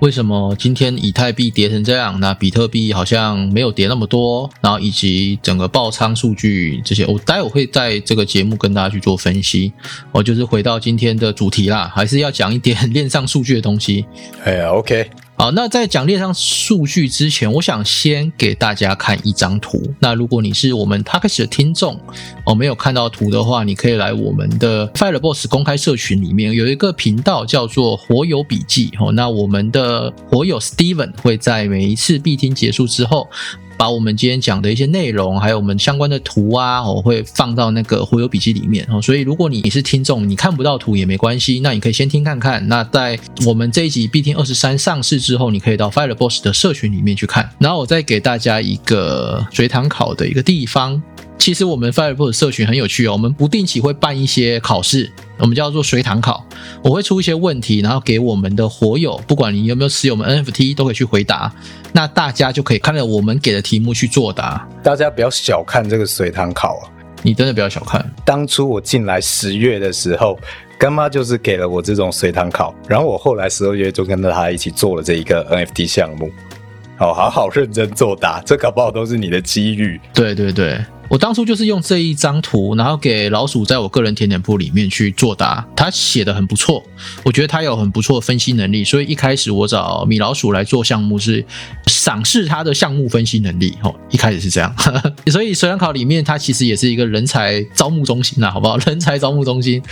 [0.00, 2.20] 为什么今天以太币跌成这样？
[2.20, 9.72] 那比特币好像没有跌那么多，然后以及整个爆仓数据这些，我待会会在这个节目跟大家去做分析。
[10.12, 14.04] 我就是回到今天的主题啦，还是要讲一点 链上数据的东西。
[14.44, 15.10] 哎呀，OK。
[15.40, 19.80] 好，那在讲列上数据之前，我想先给大家看一张图。
[20.00, 21.96] 那如果你是我们 t a x 的听众，
[22.44, 28.90] 哦，没有看到图的话，你可以来我们的 Fireboss 公开社群里面有一个频道叫做火友笔记。
[28.98, 33.28] 哦，那我们的火友 Steven 会在每一次闭听结束之后。
[33.78, 39.00] 把我们今天讲的一些内容，还有我们相关的图啊，我会放到那个活友笔记里面哦。
[39.00, 42.66] 所以如果你是听众，你看不到图也没关系，那你可以先听看看。
[42.66, 47.48] 那在我们这一集 B 听二十三上市之后，你可以到 Fire Boss 的社群里面去看。
[47.58, 51.00] 然后我再给大家一个随堂考的一个地方。
[51.38, 56.44] 其实我们 Fireport 社群很有趣哦，我们不定期会办一些考试，我们叫做随堂考。
[56.82, 61.50] 我会出一些问题，然后给我们的活友，不管你有没有持有我们 NFT，都可以去回答。
[61.92, 64.68] 那大家就可以看着我们给的题目去作答。
[64.82, 66.84] 大家不要小看这个随堂考啊！
[67.22, 68.04] 你真的不要小看。
[68.24, 70.38] 当初我进来十月的时候，
[70.76, 76.30] 干妈就是给了我这种随堂考，然后我后来十二月就跟着他一起做了这一个 NFT 项目。
[76.96, 80.00] 好，好好认真作答，这搞不好都是你的机遇。
[80.12, 80.78] 对对对。
[81.08, 86.82] 我当初就是用这一张图，然后给老鼠在我个人甜点铺里面去作答，他写的很不错，
[87.24, 91.44] 我觉得他有很不错的分析能力，所以一开始我找米老鼠来做项目是
[91.86, 94.74] 赏识他的项目分析能力，哦，一开始是这样，
[95.32, 98.76] 所以水养考里面它其实也是一个人才招募中心呐，好不好？
[98.84, 99.82] 人才招募中心，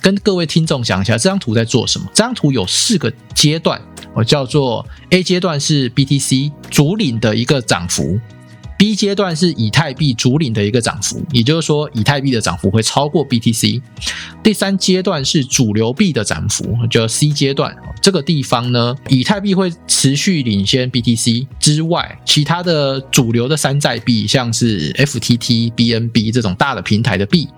[0.00, 2.06] 跟各位听众讲一下这张图在做什么。
[2.14, 3.80] 这张图有四个阶段，
[4.14, 8.20] 我叫做 A 阶段是 BTC 主领的一个涨幅。
[8.76, 13.80] B 阶段是以太币主领的一个涨幅，也就是说，以太币的涨幅会超过 BTC。
[14.42, 17.74] 第三阶段是主流币的涨幅，就 C 阶段。
[18.02, 27.48] 这个地方呢，以太币会持续领先 BTC 之外，其他的主流的山寨币，像是 FTT、BNB 这种大的平台的币，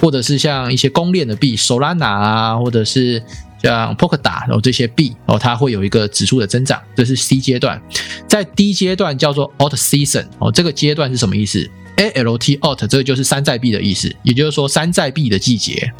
[0.00, 3.22] 或者是像一些公链的币，Solana 啊，或者是。
[3.62, 7.80] 像 p o k a d 然后这些币哦，它会有一个指数的增长，这是 C 阶段。
[8.28, 15.92] 在 D 阶段叫做 Alt Season 哦，这个阶段是什么意思？Alt Alt 这个就是山寨币的意思，也就是说山寨币的季节。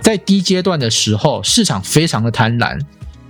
[0.00, 2.80] 在 D 阶段的时候，市场非常的贪婪，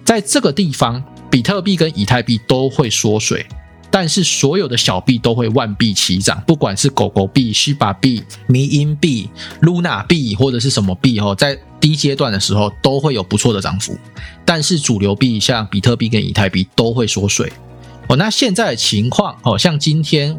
[0.04, 3.44] 在这个地方，比特币跟以太币都会缩水。
[3.90, 9.30] 但是所有的小币都会万币齐涨，不管是狗狗币、西巴币、迷因币、
[9.62, 13.94] Luna 币或者是什么币哦，在低阶段的时候都会有不错的涨幅。
[14.42, 17.52] 但是主流币像比特币跟以太币都会缩水
[18.08, 18.16] 哦。
[18.16, 20.34] 那现在的情况哦，像今天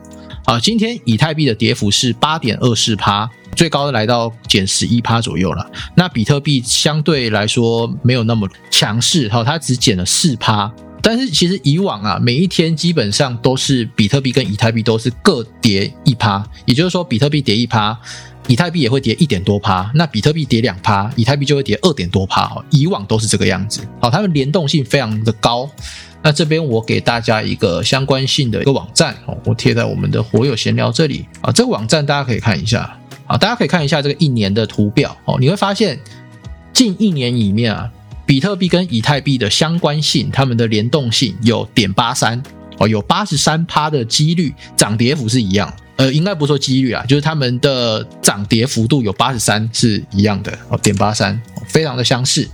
[0.45, 5.69] 啊，今天以太币的跌幅是八点二四趴，最高的来到减十一趴左右了。
[5.93, 10.73] 那比特币相对来说没有那么强势哈，它只减了四趴。
[10.99, 17.95] 但是其实以往啊，每一天基本上都是比特币跟以太币都是各跌一趴，也就是说比特币跌一趴，
[18.47, 19.89] 以太币也会跌一点多趴。
[19.95, 22.43] 那比特币跌两趴，以太币就会跌二点多趴。
[22.55, 23.81] 哦，以往都是这个样子。
[24.01, 25.69] 好，它们联动性非常的高。
[26.21, 31.51] 那这边我给大家一个相关性的一个网站哦，我贴在我们的火友闲聊这里啊。
[31.51, 32.97] 这个网站大家可以看一下
[33.28, 35.99] 啊，大家可以看一下这个一年的图表哦，你会发现
[36.74, 37.89] 近一年里面啊。
[38.28, 42.41] 比特币跟以太币的相关性，它们的联动性有点八三
[42.80, 52.48] 哦，有八十三趴的几率涨跌幅是一样，呃，应该不说几率啊，就是他们的涨跌幅度有八十三是一样的哦，点八三非常的相似。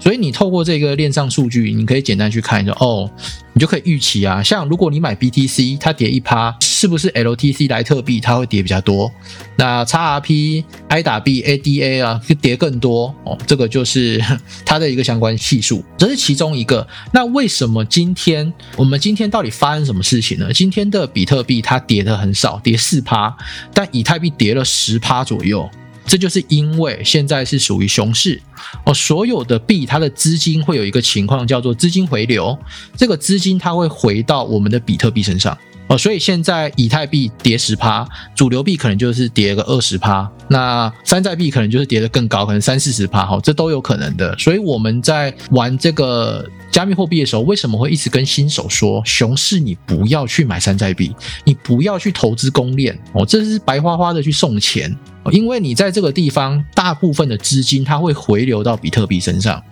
[0.00, 3.08] 所以你透过这个链上数据，你可以简单去看一下，哦，
[3.52, 9.12] 你就可以预期啊，像如果你买 BTC，它跌一趴，是不是 LTC 莱特币它会跌比较多？
[9.56, 14.18] 那 XRP、I 打币、ADA 啊，就跌更多哦，这个就是
[14.64, 16.86] 它的一个相关系数，这是其中一个。
[17.12, 20.50] 那为什么今天我们今天到底发生什么事情呢？
[20.52, 23.36] 今天的比特币它跌的很少，跌四趴，
[23.74, 25.68] 但以太币跌了十趴左右。
[26.10, 28.42] 这就是因为现在是属于熊市
[28.84, 32.58] 哦，所有的币它的资金会有一个情况叫做资金回流，
[32.96, 35.56] 这个资金它会回到我们的比特币身上
[35.86, 38.04] 哦，所以现在以太币跌十趴，
[38.34, 44.36] 主流币可能就是跌个二十趴，那山寨币可能就是跌得更高，可能三四十趴哈，这都有可能的。
[44.36, 54.92] 所以我们在玩这个加密货币的时候，为什么会一直跟新手说，熊市你不要去买山寨币，你不要去投资公链哦，这是白花花的去送钱。
[55.32, 59.62] 因为你在这个地方，大部分的资金它会回流到比特币身上，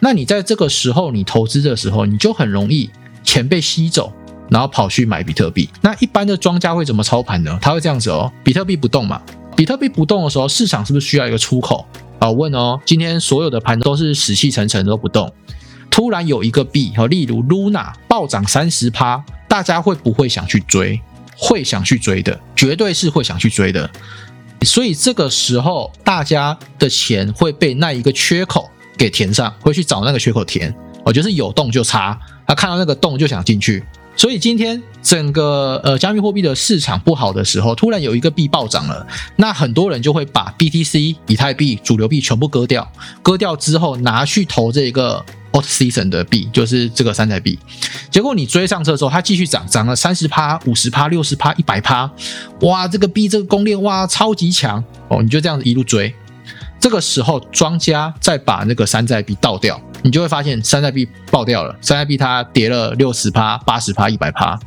[0.00, 2.90] 那你在这个时候你投资的时候，你就很容易
[3.24, 4.12] 钱被吸走，
[4.50, 5.68] 然后跑去买比特币。
[5.80, 7.58] 那一般的庄家会怎么操盘呢？
[7.60, 9.22] 他会这样子哦，比特币不动嘛，
[9.56, 11.86] 比特币不动的时候，市场是不是需要一个出口？
[12.20, 15.32] 好问哦，今天所有的盘都是死气沉沉都不动，
[15.90, 21.00] 突然有一个币，例如 Luna 暴涨三十趴，大家会不会想去追？
[21.40, 23.88] 会想去追的，绝对是会想去追的。
[24.62, 30.74] 所以这个时候，大家的钱会被那一个缺口给填上，会去找那个缺口填。
[31.04, 33.82] 我就是有洞就插，他看到那个洞就想进去。
[34.16, 39.06] 所以今天整个呃加密货币的市场不好的时候，突然有一个币暴涨了，
[39.36, 42.90] 那很多人就会把 BTC、以太币、主流币全部割掉，
[43.22, 45.24] 割掉之后拿去投这个。
[45.52, 47.58] Alt Season 的币就是这个山寨币，
[48.10, 52.10] 结果你追上车之后，它继续涨，涨了三十趴、五十趴、六十趴、一百趴，
[52.60, 54.82] 哇，这个币这个攻链哇超级强。
[55.08, 56.14] 哦，你就这样子一路追，
[56.78, 64.58] 这个时候庄家再把那个山寨币倒掉，你就会发现山寨币爆掉了，山寨币它跌了六十趴、八十趴、一百趴，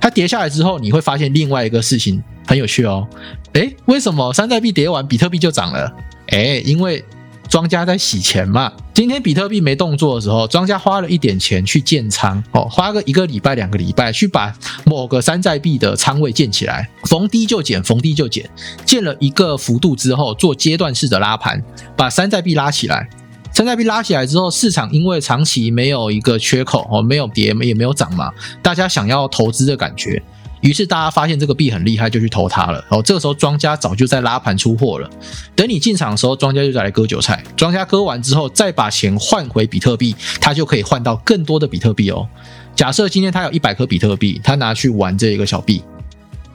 [0.00, 3.06] 它跌下来之后，你会发现另外一个事情很有趣哦，
[3.52, 5.92] 诶，为什么山寨币跌完比特币就涨了？
[6.28, 7.04] 诶，因为。
[7.52, 8.72] 庄家在洗钱嘛？
[8.94, 14.50] 今天比特币没动作的时候，庄家花了一点钱去建仓，哦，花个一个礼拜、两个礼拜去把
[14.86, 18.48] 某个山寨币的仓位建起来，逢低就减，逢低就减，
[18.86, 21.62] 建了一个幅度之后，做阶段式的拉盘，
[21.94, 23.06] 把山寨币拉起来。
[23.52, 28.32] 山寨币拉起来之后，市场因为长期没有一个缺口，哦，没有跌也没有涨嘛，
[28.62, 30.22] 大家想要投资的感觉。
[30.62, 32.78] 于是大家发现这个币很厉害，就去投它了。
[32.88, 35.10] 然后这个时候庄家早就在拉盘出货了。
[35.54, 37.42] 等你进场的时候，庄家就在来割韭菜。
[37.56, 42.26] 庄家割完之后，再把钱换回比特币，他就可以换到更多的比特币哦。
[42.74, 45.82] 假设今天他有一百颗比特币，他拿去玩这一个小币，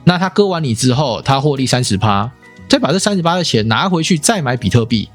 [0.05, 2.31] 那他割完你之后，他获利三十趴，
[2.69, 5.09] 再把这三十八的钱拿回去再买比特币。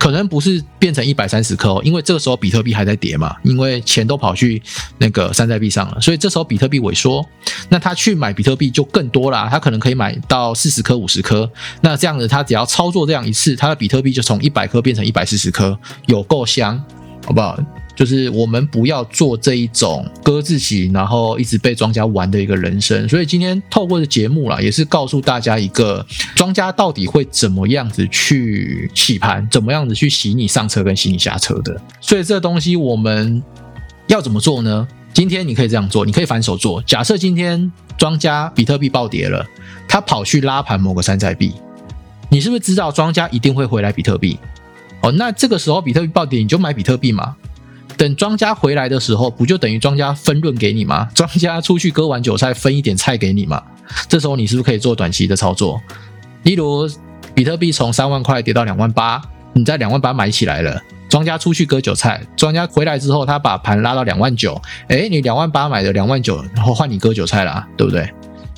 [0.00, 4.60] 可能不是变成一百三十颗哦，因为这个时候比特币还在跌嘛，因为钱都跑去
[4.96, 7.22] 那个山寨币上了，所以这时候比特币萎缩，
[7.68, 11.48] 那他去买比特币就更多啦，他可能可以买到四十颗、五十颗，
[11.82, 16.82] 那这样子他只要操作这样一次，他的比特币就从一百颗变成一百四十颗，有够香，
[17.26, 17.58] 好不好？
[18.00, 23.06] 就是我们不要做这一种割自己，然后一直被庄家玩的一个人生。
[23.06, 31.78] 所以今天透过的节目啦，也是告诉大家一个庄家到底会怎么样子去洗盘，怎么样子去洗你上车跟洗你下车的。
[32.00, 33.42] 所以这东西我们
[34.06, 34.88] 要怎么做呢？
[35.12, 36.82] 今天你可以这样做，你可以反手做。
[36.84, 39.46] 假设今天庄家比特币暴跌了，
[39.86, 41.52] 他跑去拉盘某个山寨币，
[42.30, 44.38] 你是不是知道庄家一定会回来比特币？
[45.02, 47.36] 哦，那这个时候比特币暴跌，你就买比特币嘛。
[47.96, 51.08] 等庄家回来的时候，不就等于庄家分润给你吗？
[51.14, 53.62] 庄家出去割完韭菜，分一点菜给你吗。
[54.08, 55.80] 这时候你是不是可以做短期的操作？
[56.44, 56.88] 例如，
[57.34, 59.20] 比特币从三万块跌到两万八，
[59.52, 68.10] 你在两万八买起来了，庄家出去割韭菜，庄家回来之后，他把盘拉到两万九，哎，你两万八买的两万九，然后换你割韭菜了，对不对？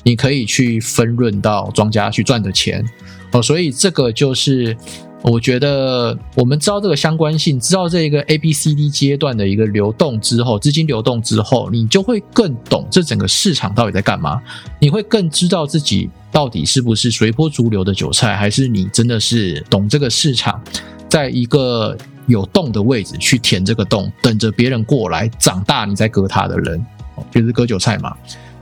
[0.03, 2.85] 你可以去分润到庄家去赚的钱
[3.31, 4.77] 哦，所以这个就是。
[5.23, 14.41] 我觉得我们知道这个相关性，知道这个 A、B、C、D 阶段的一个流动之后，资金流动之后，你就会更懂这整个市场到底在干嘛。
[14.79, 20.61] 你会更知道自己到底是不是随波逐流的韭菜，还是你真的是懂这个市场，
[21.07, 21.97] 在一个
[22.27, 26.85] 有洞的位置去填这个洞，等着别人过来长大，你再割它的人，
[27.31, 28.13] 就是割韭菜嘛。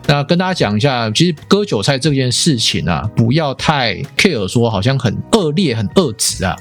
[0.07, 6.55] 那跟大家讲一下，其实割韭菜这件事情啊，不要太 care，说好像很恶劣、很恶质啊。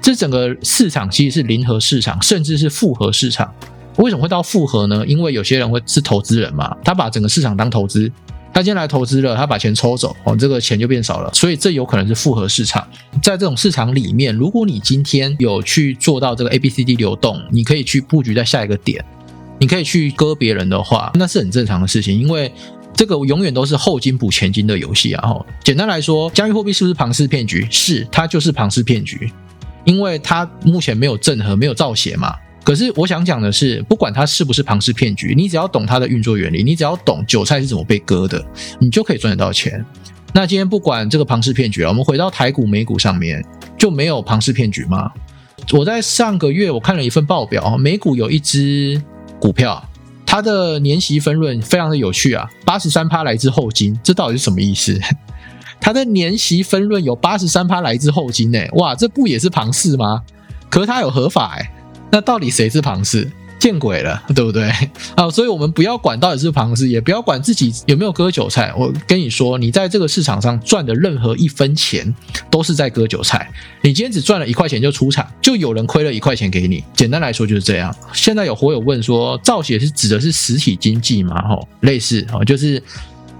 [0.00, 3.52] 这整个市场其实是零和市场，甚至是复合市场。
[3.96, 5.04] 为什么会到复合呢？
[5.06, 8.10] 因为有些人会是投资人嘛，他把整个市场当投资，
[8.52, 12.86] 他今天来投资了，他把钱抽走，哦，这个钱就变少了，所以这有可能是复合市场。
[13.22, 19.04] 在这种市场里面，如果你今天有去做到这个 A、B、C、D 流动，你可以去布局在下一个点，
[19.58, 22.50] 你可以去割别人的话，那是很正常的事情，因为
[22.94, 25.28] 这个永远都是后金补前金的游戏啊。
[25.28, 27.66] 哈，简单来说，加密货币是不是庞氏骗局？
[27.70, 29.32] 是，它就是庞氏骗局，
[29.84, 32.34] 因为它目前没有正和，没有造血嘛。
[32.64, 38.44] 可是我想讲的是，不管它是不是庞氏骗局，你只要懂它的运作原理，你只要懂韭菜是怎么被割的，
[38.78, 39.84] 你就可以赚得到钱。
[40.32, 43.44] 那今天不管这个庞氏骗局啊，我们回到台股、美股上面，
[43.76, 45.10] 就没有庞氏骗局吗？
[45.72, 49.02] 我在上个月我看了一份报表，美股有一只
[49.40, 49.82] 股票，
[50.32, 54.98] 他的年息分润非常的有趣啊，八十三趴来自后金，这到底是什么意思？
[55.78, 58.58] 他的年息分润有八十三趴来自后金呢？
[58.76, 60.22] 哇，这不也是庞氏吗？
[60.70, 61.70] 可是它有合法哎。
[62.10, 63.30] 那到底谁是庞氏？
[63.62, 64.68] 见鬼了，对不对？
[65.14, 68.74] 啊，所以我们不要管到底是庞氏，也不要管自己有没有割韭菜。
[68.76, 72.12] 我跟你说，你在这个市场上赚的任何一分钱，
[72.50, 73.48] 都是在割韭菜。
[73.80, 76.82] 你今天只赚了一块钱就出场，就有人亏了一块钱给你。
[76.96, 77.94] 简单来说就是这样。
[78.12, 81.40] 现在有火友问说，造血是指的是实体经济吗？
[81.48, 82.82] 吼，类似哦，就是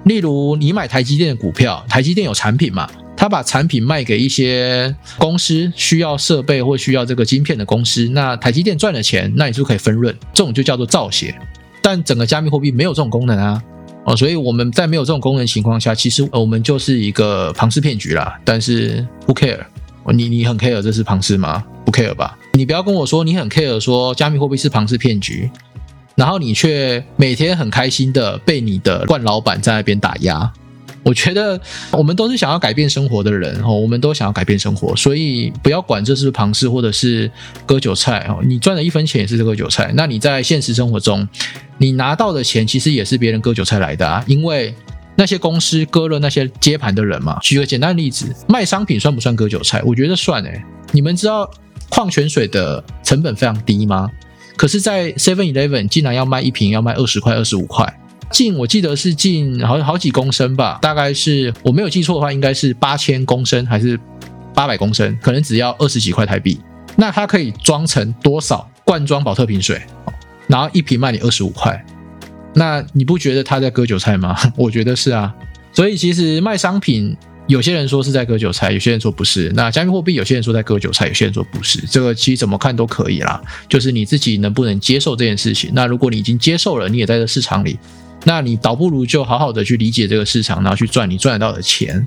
[0.05, 2.89] 例如你买台积电的股票，台积电有产品嘛？
[3.23, 11.33] 他把产品卖给一些公司需要设备或需要这个晶片的公司，那台积电赚了钱，那你就可以分润，这种就叫做造血。
[11.81, 13.63] 但整个加密货币没有这种功能啊，
[14.07, 18.37] 哦，所以我们在没有这种功能情况下，其实我们就是一个庞氏骗局啦。
[18.45, 19.61] 但是不 care，
[20.13, 21.63] 你你很 care 这是庞氏吗？
[21.87, 22.37] 不 care 吧？
[22.55, 25.49] 你不要跟我说你很 care 说加密货币是庞氏骗局，
[26.17, 30.53] 然后你却每天很开心的被你的冠老板在那边打压。
[31.05, 37.31] 我觉得我们都是想要改变生活的人哦，我们都想要改变生活，所以不要管这是旁氏或者是
[37.67, 39.93] 割韭菜哦，你赚了一分钱也是割韭菜。
[39.95, 41.27] 那你在现实生活中，
[41.79, 44.75] 你拿到的钱其实也是别人割韭菜来的啊，因为
[45.17, 47.39] 那些公司割了那些接盘的人嘛。
[47.43, 49.83] 举个简单例子，卖商品算不算割韭菜？
[49.85, 50.63] 我觉得算诶。
[50.93, 51.51] 你们知道
[51.89, 54.09] 矿泉水的成本非常低吗？
[54.57, 57.99] 可是，在 Seven Eleven 竟然要卖一瓶要卖二十块、二十五块。
[58.33, 63.99] 进我记得是进好好几公升吧，大概是我没有记错的话，应该是八千公升还是
[64.55, 66.59] 八百公升，可能只要二十几块台币。
[66.97, 69.81] 那它可以装成多少罐装保特瓶水？
[70.49, 71.83] 然后一瓶卖你二十五块，
[72.55, 74.37] 那你不觉得他在割韭菜吗？
[74.57, 75.33] 我觉得是啊。
[75.73, 77.17] 所以其实卖商品，
[77.47, 79.51] 有些人说是在割韭菜，有些人说不是。
[79.55, 81.81] 那加密货币，有些人说在割韭菜，有些人说不是。
[81.87, 85.71] 这个其实怎么看都可以啦，就是你自己能不能接受这件事情。
[85.73, 87.79] 那如果你已经接受了，你也在这市场里。
[88.25, 92.07] 那你倒不如就好好的去理解这个市场，然后去赚你赚得到的钱。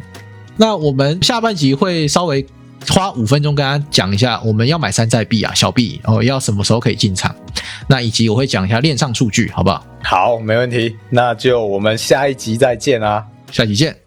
[0.57, 2.45] 那我们下半集会稍微
[2.87, 7.35] 花五分钟跟大家讲一下，我们要买山寨币啊，小币哦，要什么时候可以进场？
[7.87, 9.85] 那以及我会讲一下链上数据，好不好？
[10.03, 10.95] 好，没问题。
[11.09, 14.04] 那就我们下一集再见啊，下集见。